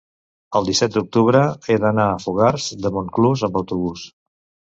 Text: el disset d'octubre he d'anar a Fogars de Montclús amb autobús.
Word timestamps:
el 0.59 0.69
disset 0.69 0.95
d'octubre 0.95 1.43
he 1.73 1.77
d'anar 1.83 2.07
a 2.15 2.15
Fogars 2.25 2.67
de 2.87 2.93
Montclús 2.97 3.45
amb 3.51 3.61
autobús. 3.63 4.09